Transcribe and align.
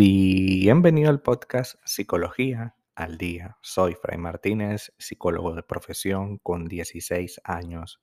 Bienvenido 0.00 1.10
al 1.10 1.22
podcast 1.22 1.74
Psicología 1.84 2.76
al 2.94 3.18
Día. 3.18 3.58
Soy 3.62 3.96
Fray 3.96 4.16
Martínez, 4.16 4.92
psicólogo 4.96 5.56
de 5.56 5.64
profesión 5.64 6.38
con 6.38 6.66
16 6.66 7.40
años 7.42 8.00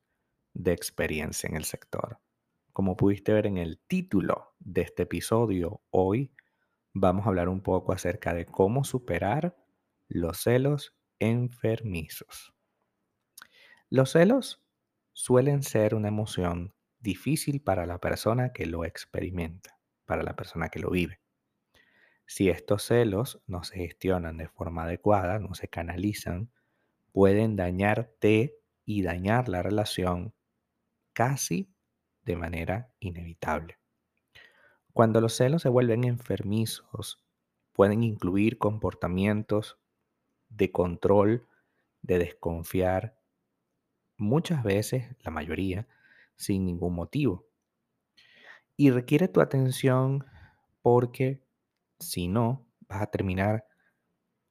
de 0.53 0.73
experiencia 0.73 1.47
en 1.47 1.55
el 1.55 1.63
sector. 1.63 2.19
Como 2.73 2.97
pudiste 2.97 3.31
ver 3.31 3.47
en 3.47 3.57
el 3.57 3.79
título 3.87 4.57
de 4.59 4.81
este 4.81 5.03
episodio, 5.03 5.83
hoy 5.89 6.33
vamos 6.91 7.25
a 7.25 7.29
hablar 7.29 7.47
un 7.47 7.61
poco 7.61 7.93
acerca 7.93 8.33
de 8.33 8.45
cómo 8.45 8.83
superar 8.83 9.55
los 10.09 10.39
celos 10.41 10.97
enfermizos. 11.19 12.53
Los 13.89 14.11
celos 14.11 14.61
suelen 15.13 15.63
ser 15.63 15.95
una 15.95 16.09
emoción 16.09 16.75
difícil 16.99 17.61
para 17.61 17.85
la 17.85 17.99
persona 17.99 18.51
que 18.51 18.65
lo 18.65 18.83
experimenta, 18.83 19.79
para 20.03 20.23
la 20.23 20.35
persona 20.35 20.67
que 20.67 20.79
lo 20.79 20.89
vive. 20.89 21.21
Si 22.25 22.49
estos 22.49 22.83
celos 22.83 23.41
no 23.47 23.63
se 23.63 23.77
gestionan 23.77 24.37
de 24.37 24.47
forma 24.47 24.83
adecuada, 24.83 25.39
no 25.39 25.53
se 25.53 25.67
canalizan, 25.67 26.51
pueden 27.11 27.55
dañarte 27.55 28.57
y 28.83 29.03
dañar 29.03 29.47
la 29.47 29.61
relación 29.61 30.33
casi 31.13 31.71
de 32.23 32.35
manera 32.35 32.91
inevitable. 32.99 33.77
Cuando 34.93 35.21
los 35.21 35.35
celos 35.35 35.61
se 35.61 35.69
vuelven 35.69 36.03
enfermizos, 36.03 37.23
pueden 37.73 38.03
incluir 38.03 38.57
comportamientos 38.57 39.77
de 40.49 40.71
control, 40.71 41.47
de 42.01 42.19
desconfiar, 42.19 43.19
muchas 44.17 44.63
veces, 44.63 45.15
la 45.19 45.31
mayoría, 45.31 45.87
sin 46.35 46.65
ningún 46.65 46.95
motivo. 46.95 47.45
Y 48.77 48.91
requiere 48.91 49.27
tu 49.27 49.41
atención 49.41 50.25
porque 50.81 51.44
si 51.99 52.27
no, 52.27 52.65
vas 52.87 53.01
a 53.01 53.07
terminar 53.07 53.65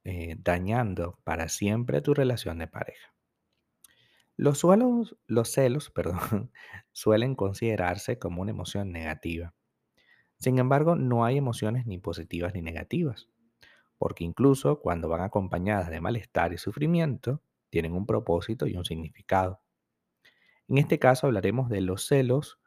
eh, 0.03 0.35
dañando 0.39 1.19
para 1.23 1.49
siempre 1.49 2.01
tu 2.01 2.13
relación 2.13 2.59
de 2.59 2.67
pareja. 2.67 3.13
Los, 4.37 4.63
los 5.27 5.49
celos 5.49 5.89
perdón, 5.95 6.51
suelen 6.91 7.35
considerarse 7.35 8.19
como 8.19 8.41
una 8.41 8.51
emoción 8.51 8.91
negativa. 8.91 9.53
Sin 10.37 10.59
embargo, 10.59 10.95
no 10.95 11.25
hay 11.25 11.37
emociones 11.37 11.85
ni 11.85 11.97
positivas 11.97 12.53
ni 12.53 12.61
negativas, 12.61 13.29
porque 13.97 14.25
incluso 14.25 14.79
cuando 14.79 15.07
van 15.07 15.21
acompañadas 15.21 15.89
de 15.89 16.01
malestar 16.01 16.53
y 16.53 16.57
sufrimiento, 16.57 17.41
tienen 17.69 17.93
un 17.93 18.05
propósito 18.05 18.67
y 18.67 18.75
un 18.75 18.85
significado. 18.85 19.61
En 20.67 20.77
este 20.77 20.99
caso 20.99 21.27
hablaremos 21.27 21.69
de 21.69 21.81
los 21.81 22.05
celos 22.05 22.59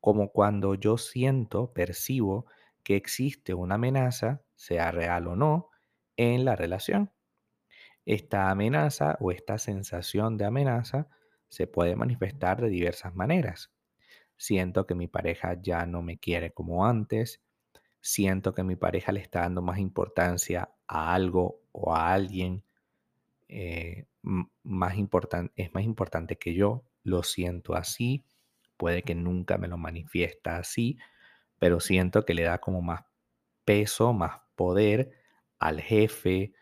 como 0.00 0.32
cuando 0.32 0.74
yo 0.74 0.98
siento, 0.98 1.72
percibo 1.72 2.46
que 2.82 2.96
existe 2.96 3.54
una 3.54 3.76
amenaza, 3.76 4.42
sea 4.54 4.90
real 4.90 5.26
o 5.28 5.36
no, 5.36 5.70
en 6.16 6.44
la 6.44 6.56
relación. 6.56 7.12
Esta 8.04 8.50
amenaza 8.50 9.16
o 9.20 9.30
esta 9.30 9.58
sensación 9.58 10.36
de 10.36 10.44
amenaza 10.44 11.08
se 11.48 11.66
puede 11.66 11.96
manifestar 11.96 12.60
de 12.60 12.68
diversas 12.68 13.14
maneras. 13.14 13.70
Siento 14.36 14.86
que 14.86 14.94
mi 14.94 15.06
pareja 15.06 15.60
ya 15.60 15.86
no 15.86 16.02
me 16.02 16.18
quiere 16.18 16.52
como 16.52 16.86
antes. 16.86 17.40
Siento 18.00 18.54
que 18.54 18.64
mi 18.64 18.74
pareja 18.74 19.12
le 19.12 19.20
está 19.20 19.40
dando 19.40 19.62
más 19.62 19.78
importancia 19.78 20.70
a 20.88 21.14
algo 21.14 21.60
o 21.70 21.94
a 21.94 22.12
alguien 22.12 22.64
eh, 23.48 24.06
más 24.22 24.94
es 25.56 25.74
más 25.74 25.84
importante 25.84 26.36
que 26.38 26.54
yo. 26.54 26.84
Lo 27.04 27.22
siento 27.22 27.74
así. 27.74 28.24
Puede 28.76 29.02
que 29.02 29.14
nunca 29.14 29.58
me 29.58 29.68
lo 29.68 29.76
manifiesta 29.76 30.56
así, 30.56 30.98
pero 31.62 31.78
siento 31.78 32.24
que 32.24 32.34
le 32.34 32.42
da 32.42 32.58
como 32.58 32.82
más 32.82 33.04
peso, 33.64 34.12
más 34.12 34.40
poder 34.56 35.12
al 35.60 35.80
jefe, 35.80 36.54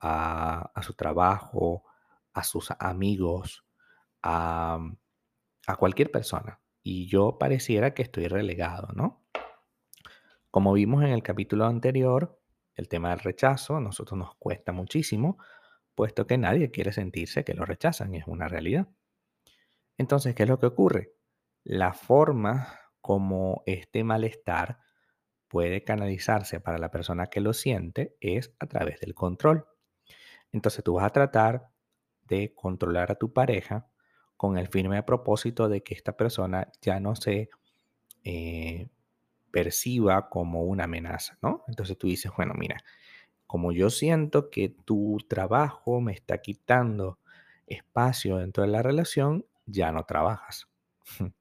a, 0.00 0.72
su 0.82 0.94
trabajo, 0.94 1.84
a 2.32 2.42
sus 2.42 2.72
amigos, 2.80 3.64
a, 4.24 4.80
a 5.68 5.76
cualquier 5.76 6.10
persona. 6.10 6.60
Y 6.82 7.06
yo 7.06 7.38
pareciera 7.38 7.94
que 7.94 8.02
estoy 8.02 8.26
relegado, 8.26 8.88
¿no? 8.92 9.24
Como 10.50 10.72
vimos 10.72 11.04
en 11.04 11.10
el 11.10 11.22
capítulo 11.22 11.66
anterior, 11.66 12.42
el 12.74 12.88
tema 12.88 13.10
del 13.10 13.20
rechazo, 13.20 13.76
a 13.76 13.80
nosotros 13.80 14.18
nos 14.18 14.34
cuesta 14.34 14.72
muchísimo, 14.72 15.38
puesto 15.94 16.26
que 16.26 16.38
nadie 16.38 16.72
quiere 16.72 16.90
sentirse 16.90 17.44
que 17.44 17.54
lo 17.54 17.64
rechazan, 17.64 18.16
es 18.16 18.24
una 18.26 18.48
realidad. 18.48 18.88
Entonces, 19.96 20.34
¿qué 20.34 20.42
es 20.42 20.48
lo 20.48 20.58
que 20.58 20.66
ocurre? 20.66 21.12
La 21.62 21.92
forma 21.92 22.79
como 23.10 23.64
este 23.66 24.04
malestar 24.04 24.78
puede 25.48 25.82
canalizarse 25.82 26.60
para 26.60 26.78
la 26.78 26.92
persona 26.92 27.26
que 27.26 27.40
lo 27.40 27.52
siente 27.52 28.16
es 28.20 28.54
a 28.60 28.66
través 28.66 29.00
del 29.00 29.16
control. 29.16 29.66
Entonces 30.52 30.84
tú 30.84 30.94
vas 30.94 31.06
a 31.06 31.10
tratar 31.10 31.70
de 32.28 32.54
controlar 32.54 33.10
a 33.10 33.16
tu 33.16 33.32
pareja 33.32 33.88
con 34.36 34.58
el 34.58 34.68
firme 34.68 35.02
propósito 35.02 35.68
de 35.68 35.82
que 35.82 35.94
esta 35.94 36.16
persona 36.16 36.70
ya 36.80 37.00
no 37.00 37.16
se 37.16 37.50
eh, 38.22 38.88
perciba 39.50 40.28
como 40.28 40.62
una 40.62 40.84
amenaza, 40.84 41.36
¿no? 41.42 41.64
Entonces 41.66 41.98
tú 41.98 42.06
dices, 42.06 42.30
bueno, 42.36 42.54
mira, 42.56 42.76
como 43.48 43.72
yo 43.72 43.90
siento 43.90 44.50
que 44.50 44.68
tu 44.68 45.18
trabajo 45.28 46.00
me 46.00 46.12
está 46.12 46.38
quitando 46.38 47.18
espacio 47.66 48.36
dentro 48.36 48.62
de 48.62 48.68
la 48.70 48.84
relación, 48.84 49.46
ya 49.66 49.90
no 49.90 50.04
trabajas. 50.04 50.68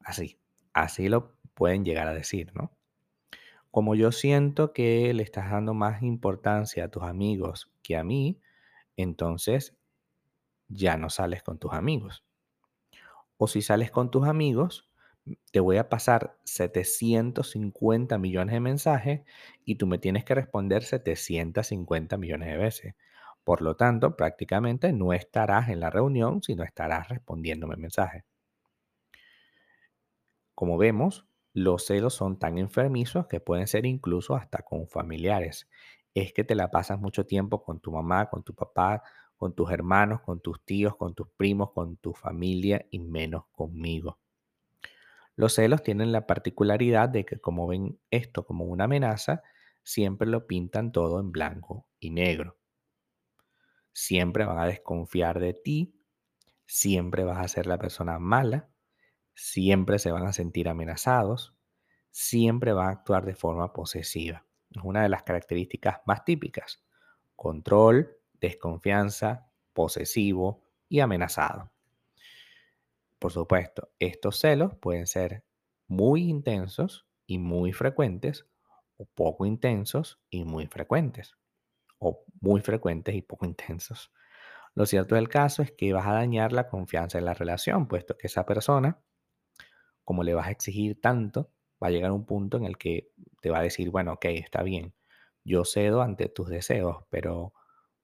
Así. 0.00 0.38
Así 0.74 1.08
lo 1.08 1.36
pueden 1.54 1.84
llegar 1.84 2.08
a 2.08 2.14
decir, 2.14 2.52
¿no? 2.54 2.70
Como 3.70 3.94
yo 3.94 4.12
siento 4.12 4.72
que 4.72 5.12
le 5.14 5.22
estás 5.22 5.50
dando 5.50 5.74
más 5.74 6.02
importancia 6.02 6.84
a 6.84 6.88
tus 6.88 7.02
amigos 7.02 7.70
que 7.82 7.96
a 7.96 8.04
mí, 8.04 8.40
entonces 8.96 9.76
ya 10.68 10.96
no 10.96 11.10
sales 11.10 11.42
con 11.42 11.58
tus 11.58 11.72
amigos. 11.72 12.24
O 13.36 13.46
si 13.46 13.62
sales 13.62 13.90
con 13.90 14.10
tus 14.10 14.26
amigos, 14.26 14.90
te 15.52 15.60
voy 15.60 15.76
a 15.78 15.88
pasar 15.88 16.36
750 16.44 18.18
millones 18.18 18.54
de 18.54 18.60
mensajes 18.60 19.20
y 19.64 19.76
tú 19.76 19.86
me 19.86 19.98
tienes 19.98 20.24
que 20.24 20.34
responder 20.34 20.82
750 20.82 22.16
millones 22.16 22.48
de 22.48 22.56
veces. 22.58 22.94
Por 23.44 23.62
lo 23.62 23.76
tanto, 23.76 24.16
prácticamente 24.16 24.92
no 24.92 25.12
estarás 25.12 25.68
en 25.68 25.80
la 25.80 25.90
reunión, 25.90 26.42
sino 26.42 26.64
estarás 26.64 27.08
respondiéndome 27.08 27.76
mensajes. 27.76 28.24
Como 30.54 30.78
vemos, 30.78 31.26
los 31.52 31.86
celos 31.86 32.14
son 32.14 32.38
tan 32.38 32.58
enfermizos 32.58 33.26
que 33.26 33.40
pueden 33.40 33.66
ser 33.66 33.86
incluso 33.86 34.34
hasta 34.36 34.62
con 34.62 34.88
familiares. 34.88 35.68
Es 36.14 36.32
que 36.32 36.44
te 36.44 36.54
la 36.54 36.70
pasas 36.70 37.00
mucho 37.00 37.26
tiempo 37.26 37.62
con 37.62 37.80
tu 37.80 37.92
mamá, 37.92 38.28
con 38.28 38.42
tu 38.42 38.54
papá, 38.54 39.02
con 39.36 39.54
tus 39.54 39.70
hermanos, 39.70 40.20
con 40.22 40.40
tus 40.40 40.64
tíos, 40.64 40.96
con 40.96 41.14
tus 41.14 41.28
primos, 41.28 41.72
con 41.72 41.96
tu 41.96 42.12
familia 42.12 42.86
y 42.90 42.98
menos 42.98 43.46
conmigo. 43.52 44.18
Los 45.36 45.54
celos 45.54 45.82
tienen 45.82 46.12
la 46.12 46.26
particularidad 46.26 47.08
de 47.08 47.24
que 47.24 47.40
como 47.40 47.66
ven 47.66 47.98
esto 48.10 48.46
como 48.46 48.64
una 48.66 48.84
amenaza, 48.84 49.42
siempre 49.82 50.28
lo 50.28 50.46
pintan 50.46 50.92
todo 50.92 51.20
en 51.20 51.32
blanco 51.32 51.86
y 51.98 52.10
negro. 52.10 52.56
Siempre 53.92 54.44
van 54.44 54.58
a 54.58 54.66
desconfiar 54.66 55.40
de 55.40 55.54
ti, 55.54 56.00
siempre 56.66 57.24
vas 57.24 57.38
a 57.38 57.48
ser 57.48 57.66
la 57.66 57.78
persona 57.78 58.18
mala, 58.18 58.68
siempre 59.34 59.98
se 59.98 60.10
van 60.10 60.26
a 60.26 60.32
sentir 60.32 60.68
amenazados, 60.68 61.54
siempre 62.10 62.72
van 62.72 62.88
a 62.88 62.92
actuar 62.92 63.24
de 63.24 63.34
forma 63.34 63.72
posesiva. 63.72 64.46
Es 64.70 64.82
una 64.82 65.02
de 65.02 65.08
las 65.08 65.22
características 65.22 66.00
más 66.06 66.24
típicas. 66.24 66.82
Control, 67.36 68.16
desconfianza, 68.40 69.50
posesivo 69.72 70.62
y 70.88 71.00
amenazado. 71.00 71.70
Por 73.18 73.32
supuesto, 73.32 73.90
estos 73.98 74.38
celos 74.38 74.74
pueden 74.76 75.06
ser 75.06 75.44
muy 75.86 76.28
intensos 76.28 77.06
y 77.26 77.38
muy 77.38 77.72
frecuentes 77.72 78.46
o 78.96 79.06
poco 79.06 79.46
intensos 79.46 80.20
y 80.30 80.44
muy 80.44 80.66
frecuentes 80.66 81.36
o 81.98 82.24
muy 82.40 82.60
frecuentes 82.60 83.14
y 83.14 83.22
poco 83.22 83.46
intensos. 83.46 84.12
Lo 84.74 84.86
cierto 84.86 85.14
del 85.14 85.28
caso 85.28 85.62
es 85.62 85.72
que 85.72 85.92
vas 85.92 86.06
a 86.06 86.12
dañar 86.12 86.52
la 86.52 86.68
confianza 86.68 87.18
en 87.18 87.24
la 87.24 87.34
relación, 87.34 87.86
puesto 87.86 88.18
que 88.18 88.26
esa 88.26 88.44
persona 88.44 89.00
como 90.04 90.22
le 90.22 90.34
vas 90.34 90.48
a 90.48 90.50
exigir 90.50 91.00
tanto, 91.00 91.50
va 91.82 91.88
a 91.88 91.90
llegar 91.90 92.12
un 92.12 92.26
punto 92.26 92.56
en 92.56 92.64
el 92.64 92.78
que 92.78 93.10
te 93.40 93.50
va 93.50 93.58
a 93.58 93.62
decir, 93.62 93.90
bueno, 93.90 94.14
ok, 94.14 94.26
está 94.26 94.62
bien, 94.62 94.94
yo 95.44 95.64
cedo 95.64 96.02
ante 96.02 96.28
tus 96.28 96.48
deseos, 96.48 97.04
pero 97.10 97.52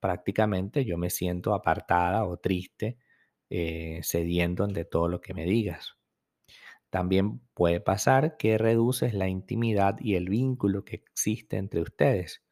prácticamente 0.01 0.85
yo 0.85 0.99
me 0.99 1.11
siento 1.11 1.55
apartada 1.55 2.25
o 2.25 2.39
triste 2.39 2.99
eh, 3.51 4.01
cediendo 4.03 4.65
ante 4.65 4.85
todo 4.85 5.09
lo 5.09 5.21
que 5.21 5.35
me 5.35 5.45
digas. 5.45 5.97
También 6.91 7.41
puede 7.55 7.81
pasar 7.81 8.37
que 8.37 8.59
reduces 8.59 9.15
la 9.15 9.29
intimidad 9.29 9.97
y 10.01 10.17
el 10.17 10.29
vínculo 10.29 10.85
que 10.85 10.97
existe 10.97 11.57
entre 11.57 11.81
ustedes, 11.83 12.43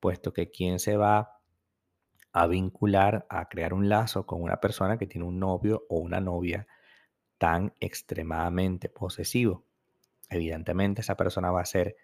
puesto 0.00 0.32
que 0.32 0.50
quien 0.50 0.78
se 0.78 0.96
va 0.96 1.42
a 2.32 2.46
vincular, 2.46 3.26
a 3.28 3.48
crear 3.48 3.74
un 3.74 3.88
lazo 3.88 4.26
con 4.26 4.42
una 4.42 4.60
persona 4.60 4.98
que 4.98 5.06
tiene 5.06 5.26
un 5.26 5.38
novio 5.38 5.84
o 5.90 5.98
una 5.98 6.20
novia 6.20 6.66
tan 7.42 7.74
extremadamente 7.80 8.88
posesivo. 8.88 9.66
Evidentemente 10.30 11.00
esa 11.00 11.16
persona 11.16 11.50
va 11.50 11.58
a 11.58 11.62
hacer 11.64 11.96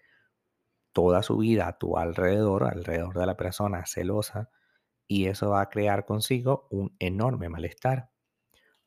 toda 0.91 1.23
su 1.23 1.37
vida 1.37 1.69
a 1.69 1.77
tu 1.77 1.97
alrededor, 1.97 2.65
alrededor 2.65 3.17
de 3.17 3.25
la 3.25 3.37
persona 3.37 3.85
celosa, 3.85 4.49
y 5.07 5.27
eso 5.27 5.51
va 5.51 5.61
a 5.61 5.69
crear 5.69 6.05
consigo 6.05 6.67
un 6.71 6.93
enorme 6.99 7.47
malestar. 7.47 8.11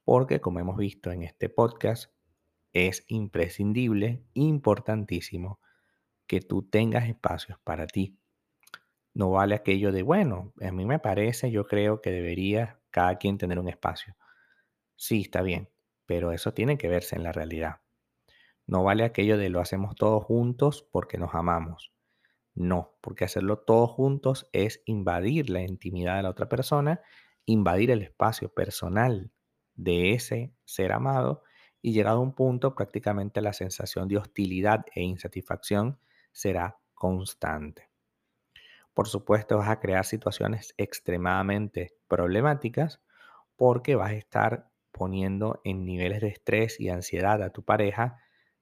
Porque, 0.05 0.43
como 0.43 0.61
hemos 0.61 0.77
visto 0.77 1.11
en 1.11 1.23
este 1.23 1.49
podcast, 1.49 2.13
es 2.75 3.07
imprescindible, 3.09 4.23
importantísimo, 4.35 5.59
que 6.27 6.43
tú 6.43 6.69
tengas 6.69 7.09
espacios 7.09 7.59
para 7.65 7.87
ti. 7.87 8.19
No 9.15 9.31
vale 9.31 9.55
aquello 9.55 9.91
de, 9.91 10.03
bueno, 10.03 10.53
a 10.61 10.71
mí 10.71 10.85
me 10.85 10.99
parece, 10.99 11.51
yo 11.51 11.67
creo 11.67 12.03
que 12.03 12.11
debería 12.11 12.79
cada 12.91 13.17
quien 13.17 13.39
tener 13.39 13.59
un 13.59 13.71
espacio. 13.71 14.19
Sí, 14.97 15.23
está 15.23 15.41
bien, 15.41 15.72
pero 16.13 16.31
eso 16.31 16.53
tiene 16.53 16.77
que 16.77 16.89
verse 16.89 17.17
en 17.17 17.23
la 17.23 17.33
realidad. 17.33 17.81
No 18.67 18.85
vale 18.85 19.03
aquello 19.05 19.39
de 19.39 19.49
lo 19.49 19.61
hacemos 19.61 19.95
todos 19.95 20.23
juntos 20.23 20.87
porque 20.93 21.17
nos 21.17 21.35
amamos. 21.35 21.91
No, 22.55 22.99
porque 23.01 23.25
hacerlo 23.25 23.61
todos 23.61 23.93
juntos 23.93 24.47
es 24.53 24.83
invadir 24.85 25.49
la 25.49 25.63
intimidad 25.63 26.17
de 26.17 26.25
la 26.25 26.29
otra 26.29 26.51
persona, 26.51 27.01
invadir 27.47 27.91
el 27.91 28.03
espacio 28.03 28.53
personal 28.53 29.33
de 29.75 30.13
ese 30.13 30.53
ser 30.67 30.93
amado 30.93 31.45
y 31.81 31.95
llegado 31.95 32.19
a 32.19 32.23
un 32.23 32.35
punto 32.35 32.75
prácticamente 32.75 33.41
la 33.41 33.55
sensación 33.55 34.07
de 34.07 34.19
hostilidad 34.19 34.85
e 34.95 35.01
insatisfacción 35.01 35.99
será 36.31 36.77
constante. 36.93 37.89
Por 38.93 39.09
supuesto 39.09 39.57
vas 39.57 39.71
a 39.71 39.81
crear 39.81 40.05
situaciones 40.05 40.75
extremadamente 40.77 41.97
problemáticas 42.07 43.01
porque 43.57 43.97
vas 43.97 44.11
a 44.11 44.17
estar 44.17 44.72
poniendo 44.93 45.61
en 45.65 45.85
niveles 45.85 46.21
de 46.21 46.29
estrés 46.29 46.79
y 46.79 46.91
ansiedad 46.91 47.43
a 47.43 47.51
tu 47.51 47.65
pareja 47.65 48.19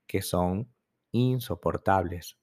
que 0.06 0.22
son 0.22 0.72
insoportables. 1.12 2.38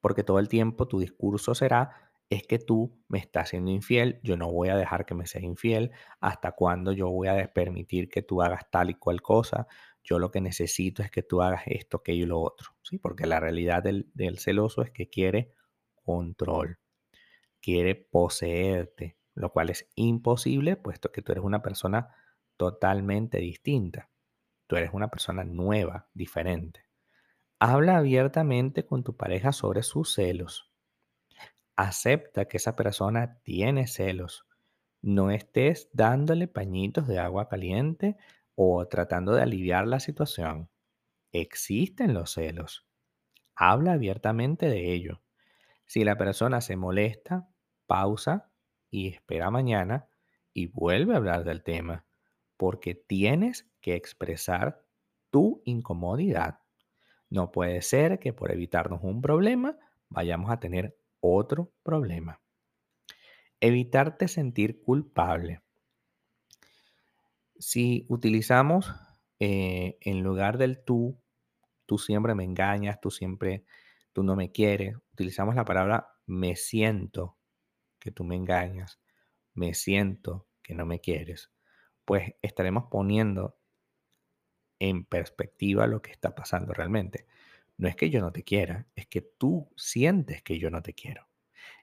Porque 0.00 0.22
todo 0.22 0.38
el 0.38 0.48
tiempo 0.48 0.88
tu 0.88 1.00
discurso 1.00 1.54
será, 1.54 2.12
es 2.28 2.46
que 2.46 2.58
tú 2.58 2.98
me 3.08 3.18
estás 3.18 3.50
siendo 3.50 3.70
infiel, 3.70 4.18
yo 4.22 4.36
no 4.36 4.50
voy 4.50 4.70
a 4.70 4.76
dejar 4.76 5.04
que 5.04 5.14
me 5.14 5.26
seas 5.26 5.44
infiel, 5.44 5.90
hasta 6.20 6.52
cuándo 6.52 6.92
yo 6.92 7.10
voy 7.10 7.28
a 7.28 7.52
permitir 7.52 8.08
que 8.08 8.22
tú 8.22 8.40
hagas 8.40 8.70
tal 8.70 8.88
y 8.88 8.94
cual 8.94 9.20
cosa, 9.20 9.66
yo 10.02 10.18
lo 10.18 10.30
que 10.30 10.40
necesito 10.40 11.02
es 11.02 11.10
que 11.10 11.22
tú 11.22 11.42
hagas 11.42 11.62
esto, 11.66 11.98
aquello 11.98 12.24
y 12.24 12.28
lo 12.28 12.40
otro, 12.40 12.70
¿sí? 12.82 12.98
Porque 12.98 13.26
la 13.26 13.38
realidad 13.38 13.82
del, 13.82 14.10
del 14.14 14.38
celoso 14.38 14.82
es 14.82 14.90
que 14.90 15.10
quiere 15.10 15.52
control, 15.94 16.78
quiere 17.60 17.94
poseerte, 17.94 19.18
lo 19.34 19.50
cual 19.50 19.70
es 19.70 19.88
imposible 19.94 20.76
puesto 20.76 21.12
que 21.12 21.22
tú 21.22 21.32
eres 21.32 21.44
una 21.44 21.62
persona 21.62 22.14
totalmente 22.56 23.38
distinta. 23.38 24.10
Tú 24.66 24.76
eres 24.76 24.90
una 24.92 25.08
persona 25.08 25.44
nueva, 25.44 26.08
diferente. 26.14 26.86
Habla 27.58 27.98
abiertamente 27.98 28.86
con 28.86 29.04
tu 29.04 29.16
pareja 29.16 29.52
sobre 29.52 29.82
sus 29.82 30.14
celos. 30.14 30.72
Acepta 31.76 32.46
que 32.46 32.56
esa 32.56 32.76
persona 32.76 33.40
tiene 33.44 33.86
celos. 33.86 34.46
No 35.00 35.30
estés 35.30 35.90
dándole 35.92 36.48
pañitos 36.48 37.06
de 37.06 37.18
agua 37.18 37.48
caliente 37.48 38.16
o 38.54 38.86
tratando 38.88 39.32
de 39.32 39.42
aliviar 39.42 39.86
la 39.86 40.00
situación. 40.00 40.70
Existen 41.32 42.14
los 42.14 42.32
celos. 42.32 42.86
Habla 43.54 43.92
abiertamente 43.92 44.66
de 44.66 44.92
ello. 44.92 45.22
Si 45.86 46.04
la 46.04 46.16
persona 46.16 46.60
se 46.60 46.76
molesta, 46.76 47.48
pausa 47.86 48.50
y 48.90 49.08
espera 49.08 49.50
mañana 49.50 50.08
y 50.52 50.66
vuelve 50.66 51.14
a 51.14 51.18
hablar 51.18 51.44
del 51.44 51.62
tema, 51.62 52.06
porque 52.62 52.94
tienes 52.94 53.68
que 53.80 53.96
expresar 53.96 54.86
tu 55.30 55.62
incomodidad. 55.64 56.60
No 57.28 57.50
puede 57.50 57.82
ser 57.82 58.20
que 58.20 58.32
por 58.32 58.52
evitarnos 58.52 59.00
un 59.02 59.20
problema 59.20 59.76
vayamos 60.08 60.48
a 60.48 60.60
tener 60.60 60.96
otro 61.18 61.72
problema. 61.82 62.40
Evitarte 63.58 64.28
sentir 64.28 64.80
culpable. 64.80 65.60
Si 67.58 68.06
utilizamos 68.08 68.94
eh, 69.40 69.98
en 70.00 70.22
lugar 70.22 70.56
del 70.56 70.84
tú, 70.84 71.20
tú 71.84 71.98
siempre 71.98 72.36
me 72.36 72.44
engañas, 72.44 73.00
tú 73.00 73.10
siempre, 73.10 73.64
tú 74.12 74.22
no 74.22 74.36
me 74.36 74.52
quieres, 74.52 74.94
utilizamos 75.14 75.56
la 75.56 75.64
palabra 75.64 76.12
me 76.26 76.54
siento 76.54 77.36
que 77.98 78.12
tú 78.12 78.22
me 78.22 78.36
engañas, 78.36 79.00
me 79.52 79.74
siento 79.74 80.46
que 80.62 80.76
no 80.76 80.86
me 80.86 81.00
quieres, 81.00 81.50
pues 82.04 82.34
estaremos 82.42 82.84
poniendo 82.90 83.58
en 84.78 85.04
perspectiva 85.04 85.86
lo 85.86 86.02
que 86.02 86.10
está 86.10 86.34
pasando 86.34 86.72
realmente. 86.72 87.26
No 87.76 87.88
es 87.88 87.96
que 87.96 88.10
yo 88.10 88.20
no 88.20 88.32
te 88.32 88.42
quiera, 88.42 88.88
es 88.94 89.06
que 89.06 89.22
tú 89.22 89.70
sientes 89.76 90.42
que 90.42 90.58
yo 90.58 90.70
no 90.70 90.82
te 90.82 90.94
quiero. 90.94 91.28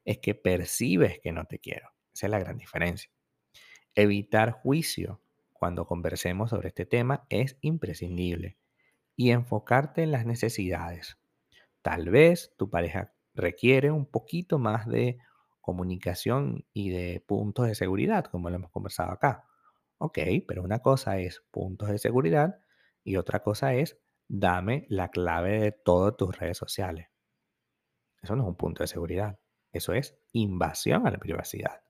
Es 0.06 0.20
que 0.20 0.36
percibes 0.36 1.20
que 1.20 1.32
no 1.32 1.46
te 1.46 1.60
quiero. 1.60 1.92
Esa 2.14 2.28
es 2.28 2.32
la 2.32 2.40
gran 2.40 2.58
diferencia. 2.58 3.10
Evitar 3.96 4.52
juicio 4.52 5.22
cuando 5.54 5.86
conversemos 5.86 6.52
sobre 6.52 6.70
este 6.70 6.86
tema 6.86 7.26
es 7.30 7.58
imprescindible 7.62 8.58
y 9.16 9.32
enfocarte 9.32 10.04
en 10.04 10.12
las 10.12 10.26
necesidades. 10.26 11.18
Tal 11.82 12.10
vez 12.10 12.54
tu 12.58 12.70
pareja 12.70 13.14
requiere 13.34 13.92
un 13.92 14.06
poquito 14.06 14.60
más 14.60 14.88
de 14.88 15.20
comunicación 15.62 16.66
y 16.74 16.90
de 16.90 17.24
puntos 17.26 17.68
de 17.68 17.76
seguridad, 17.76 18.26
como 18.26 18.50
lo 18.50 18.56
hemos 18.56 18.72
conversado 18.72 19.12
acá. 19.12 19.49
Ok, 20.00 20.18
pero 20.48 20.64
una 20.64 20.80
cosa 20.80 21.20
es 21.20 21.44
puntos 21.52 21.90
de 21.90 22.00
seguridad 22.00 22.62
y 23.04 23.18
otra 23.18 23.44
cosa 23.44 23.74
es 23.76 24.00
dame 24.30 24.86
la 24.90 25.10
clave 25.10 25.60
de 25.60 25.72
todas 25.74 26.16
tus 26.16 26.38
redes 26.38 26.58
sociales. 26.58 27.10
Eso 28.22 28.36
no 28.36 28.44
es 28.44 28.50
un 28.50 28.56
punto 28.56 28.84
de 28.84 28.88
seguridad. 28.88 29.40
Eso 29.74 29.94
es 29.94 30.18
invasión 30.32 31.06
a 31.06 31.12
la 31.12 31.18
privacidad. 31.18 31.82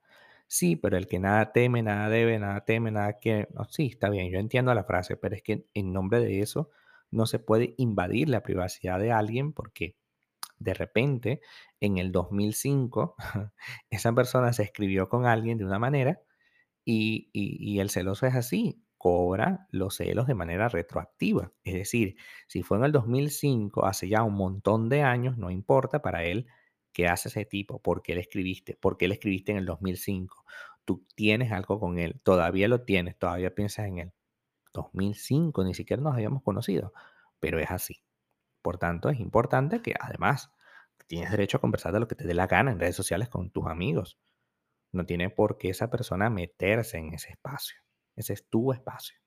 Sí, 0.47 0.75
pero 0.75 0.97
el 0.97 1.07
que 1.07 1.19
nada 1.19 1.51
teme, 1.51 1.83
nada 1.83 2.09
debe, 2.09 2.39
nada 2.39 2.65
teme, 2.65 2.91
nada 2.91 3.13
quiere. 3.19 3.47
No, 3.53 3.65
sí, 3.65 3.87
está 3.87 4.09
bien, 4.09 4.31
yo 4.31 4.39
entiendo 4.39 4.73
la 4.73 4.83
frase, 4.83 5.15
pero 5.15 5.35
es 5.35 5.43
que 5.43 5.67
en 5.75 5.93
nombre 5.93 6.19
de 6.19 6.41
eso 6.41 6.71
no 7.11 7.27
se 7.27 7.37
puede 7.37 7.75
invadir 7.77 8.29
la 8.29 8.41
privacidad 8.41 8.99
de 8.99 9.11
alguien 9.11 9.53
porque 9.53 9.95
de 10.57 10.73
repente, 10.73 11.41
en 11.79 11.97
el 11.99 12.11
2005, 12.11 13.15
esa 13.91 14.13
persona 14.13 14.51
se 14.53 14.63
escribió 14.63 15.09
con 15.09 15.25
alguien 15.25 15.57
de 15.57 15.65
una 15.65 15.79
manera 15.79 16.21
y, 16.91 17.79
el 17.79 17.89
celoso 17.89 18.25
es 18.25 18.35
así, 18.35 18.83
cobra 18.97 19.67
los 19.71 19.95
celos 19.95 20.27
de 20.27 20.35
manera 20.35 20.69
retroactiva. 20.69 21.51
Es 21.63 21.75
decir, 21.75 22.15
si 22.47 22.63
fue 22.63 22.77
en 22.77 22.85
el 22.85 22.91
2005, 22.91 23.85
hace 23.85 24.09
ya 24.09 24.23
un 24.23 24.33
montón 24.33 24.89
de 24.89 25.03
años, 25.03 25.37
no 25.37 25.51
importa 25.51 26.01
para 26.01 26.23
él 26.23 26.47
qué 26.91 27.07
hace 27.07 27.29
ese 27.29 27.45
tipo, 27.45 27.79
por 27.81 28.01
qué 28.01 28.15
le 28.15 28.21
escribiste, 28.21 28.75
por 28.75 28.97
qué 28.97 29.07
le 29.07 29.13
escribiste 29.15 29.51
en 29.51 29.59
el 29.59 29.65
2005. 29.65 30.45
Tú 30.85 31.05
tienes 31.15 31.51
algo 31.51 31.79
con 31.79 31.99
él, 31.99 32.19
todavía 32.23 32.67
lo 32.67 32.81
tienes, 32.81 33.17
todavía 33.17 33.53
piensas 33.53 33.85
en 33.85 33.99
él. 33.99 34.13
2005, 34.73 35.63
ni 35.63 35.73
siquiera 35.73 36.01
nos 36.01 36.13
habíamos 36.13 36.43
conocido, 36.43 36.93
pero 37.39 37.59
es 37.59 37.69
así. 37.71 38.03
Por 38.61 38.77
tanto, 38.77 39.09
es 39.09 39.19
importante 39.19 39.81
que 39.81 39.93
además 39.99 40.51
tienes 41.07 41.31
derecho 41.31 41.57
a 41.57 41.61
conversar 41.61 41.93
de 41.93 41.99
lo 41.99 42.07
que 42.07 42.15
te 42.15 42.25
dé 42.25 42.33
la 42.33 42.47
gana 42.47 42.71
en 42.71 42.79
redes 42.79 42.95
sociales 42.95 43.29
con 43.29 43.51
tus 43.51 43.67
amigos. 43.67 44.19
No 44.91 45.05
tiene 45.05 45.29
por 45.29 45.57
qué 45.57 45.69
esa 45.69 45.89
persona 45.89 46.29
meterse 46.29 46.97
en 46.97 47.13
ese 47.13 47.31
espacio. 47.31 47.77
Ese 48.15 48.33
es 48.33 48.49
tu 48.49 48.73
espacio. 48.73 49.17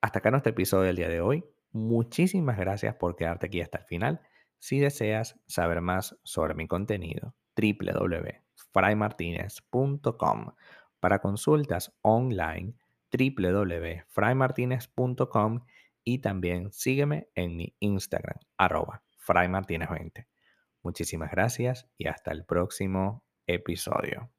Hasta 0.00 0.20
acá 0.20 0.30
nuestro 0.30 0.50
episodio 0.50 0.84
del 0.84 0.96
día 0.96 1.08
de 1.08 1.20
hoy. 1.20 1.44
Muchísimas 1.72 2.58
gracias 2.58 2.94
por 2.96 3.16
quedarte 3.16 3.46
aquí 3.46 3.60
hasta 3.60 3.78
el 3.78 3.84
final. 3.84 4.20
Si 4.58 4.80
deseas 4.80 5.38
saber 5.46 5.80
más 5.80 6.18
sobre 6.24 6.54
mi 6.54 6.66
contenido, 6.66 7.36
www.fraymartinez.com. 7.56 10.54
Para 11.00 11.20
consultas 11.20 11.96
online, 12.02 12.74
www.fraymartinez.com 13.12 15.60
y 16.04 16.20
también 16.20 16.72
sígueme 16.72 17.28
en 17.34 17.56
mi 17.56 17.74
Instagram, 17.80 18.38
arroba 18.56 19.02
fraymartinez20. 19.26 20.26
Muchísimas 20.82 21.30
gracias 21.30 21.88
y 21.98 22.08
hasta 22.08 22.32
el 22.32 22.44
próximo 22.44 23.24
episodio. 23.54 24.30